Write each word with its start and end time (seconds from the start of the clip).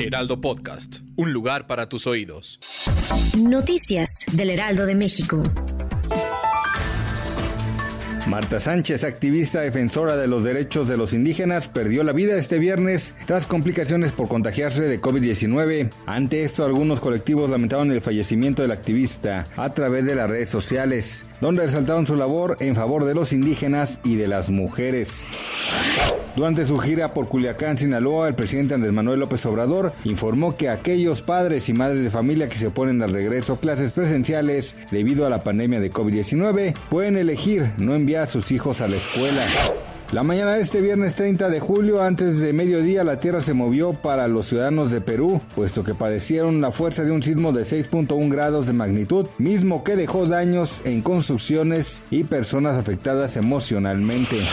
Heraldo 0.00 0.40
Podcast. 0.40 0.98
Un 1.16 1.32
lugar 1.32 1.66
para 1.66 1.88
tus 1.88 2.06
oídos. 2.06 2.60
Noticias 3.36 4.26
del 4.32 4.50
Heraldo 4.50 4.86
de 4.86 4.94
México. 4.94 5.42
Marta 8.28 8.60
Sánchez, 8.60 9.02
activista 9.02 9.62
defensora 9.62 10.16
de 10.16 10.28
los 10.28 10.44
derechos 10.44 10.86
de 10.86 10.96
los 10.96 11.14
indígenas, 11.14 11.66
perdió 11.66 12.04
la 12.04 12.12
vida 12.12 12.36
este 12.36 12.58
viernes 12.58 13.14
tras 13.26 13.46
complicaciones 13.46 14.12
por 14.12 14.28
contagiarse 14.28 14.82
de 14.82 15.00
COVID-19. 15.00 15.90
Ante 16.06 16.44
esto, 16.44 16.64
algunos 16.64 17.00
colectivos 17.00 17.50
lamentaron 17.50 17.90
el 17.90 18.00
fallecimiento 18.00 18.62
del 18.62 18.72
activista 18.72 19.46
a 19.56 19.72
través 19.74 20.04
de 20.04 20.14
las 20.14 20.30
redes 20.30 20.50
sociales, 20.50 21.24
donde 21.40 21.64
resaltaron 21.64 22.06
su 22.06 22.14
labor 22.14 22.56
en 22.60 22.76
favor 22.76 23.04
de 23.04 23.14
los 23.14 23.32
indígenas 23.32 23.98
y 24.04 24.14
de 24.14 24.28
las 24.28 24.50
mujeres. 24.50 25.24
Durante 26.38 26.64
su 26.66 26.78
gira 26.78 27.14
por 27.14 27.26
Culiacán, 27.26 27.78
Sinaloa, 27.78 28.28
el 28.28 28.36
presidente 28.36 28.72
Andrés 28.72 28.92
Manuel 28.92 29.18
López 29.18 29.44
Obrador 29.46 29.92
informó 30.04 30.56
que 30.56 30.68
aquellos 30.68 31.20
padres 31.20 31.68
y 31.68 31.72
madres 31.72 32.04
de 32.04 32.10
familia 32.10 32.48
que 32.48 32.56
se 32.56 32.68
oponen 32.68 33.02
al 33.02 33.12
regreso 33.12 33.54
a 33.54 33.58
clases 33.58 33.90
presenciales 33.90 34.76
debido 34.92 35.26
a 35.26 35.30
la 35.30 35.40
pandemia 35.40 35.80
de 35.80 35.90
COVID-19 35.90 36.76
pueden 36.90 37.16
elegir 37.16 37.72
no 37.76 37.92
enviar 37.96 38.22
a 38.22 38.26
sus 38.28 38.52
hijos 38.52 38.80
a 38.80 38.86
la 38.86 38.98
escuela. 38.98 39.48
La 40.12 40.22
mañana 40.22 40.52
de 40.52 40.60
este 40.60 40.80
viernes 40.80 41.16
30 41.16 41.48
de 41.48 41.58
julio, 41.58 42.04
antes 42.04 42.38
de 42.38 42.52
mediodía, 42.52 43.02
la 43.02 43.18
tierra 43.18 43.40
se 43.40 43.52
movió 43.52 43.94
para 43.94 44.28
los 44.28 44.46
ciudadanos 44.46 44.92
de 44.92 45.00
Perú, 45.00 45.40
puesto 45.56 45.82
que 45.82 45.94
padecieron 45.94 46.60
la 46.60 46.70
fuerza 46.70 47.02
de 47.02 47.10
un 47.10 47.20
sismo 47.20 47.52
de 47.52 47.62
6.1 47.62 48.30
grados 48.30 48.68
de 48.68 48.74
magnitud, 48.74 49.26
mismo 49.38 49.82
que 49.82 49.96
dejó 49.96 50.26
daños 50.26 50.82
en 50.84 51.02
construcciones 51.02 52.00
y 52.12 52.22
personas 52.22 52.76
afectadas 52.76 53.36
emocionalmente. 53.36 54.46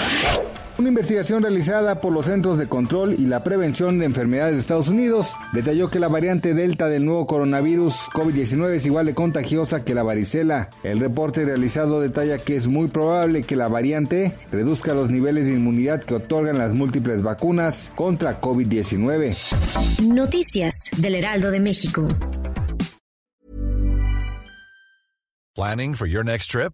Una 0.77 0.89
investigación 0.89 1.41
realizada 1.41 2.01
por 2.01 2.11
los 2.11 2.25
Centros 2.25 2.57
de 2.57 2.67
Control 2.67 3.15
y 3.17 3.27
la 3.27 3.45
Prevención 3.45 3.97
de 3.97 4.05
Enfermedades 4.05 4.55
de 4.55 4.59
Estados 4.59 4.89
Unidos 4.89 5.35
detalló 5.53 5.89
que 5.89 5.99
la 5.99 6.09
variante 6.09 6.53
Delta 6.53 6.89
del 6.89 7.05
nuevo 7.05 7.25
coronavirus 7.27 8.09
COVID-19 8.11 8.71
es 8.71 8.85
igual 8.85 9.05
de 9.05 9.15
contagiosa 9.15 9.85
que 9.85 9.95
la 9.95 10.03
varicela. 10.03 10.69
El 10.83 10.99
reporte 10.99 11.45
realizado 11.45 12.01
detalla 12.01 12.39
que 12.39 12.57
es 12.57 12.67
muy 12.67 12.89
probable 12.89 13.43
que 13.43 13.55
la 13.55 13.69
variante 13.69 14.35
reduzca 14.51 14.93
los 14.93 15.09
niveles 15.09 15.47
de 15.47 15.53
inmunidad 15.53 16.03
que 16.03 16.15
otorgan 16.15 16.57
las 16.57 16.73
múltiples 16.73 17.23
vacunas 17.23 17.93
contra 17.95 18.41
COVID-19. 18.41 20.03
Noticias 20.13 20.91
del 20.97 21.15
Heraldo 21.15 21.51
de 21.51 21.61
México. 21.61 22.05
Planning 25.55 25.95
for 25.95 26.05
your 26.05 26.25
next 26.25 26.51
trip? 26.51 26.73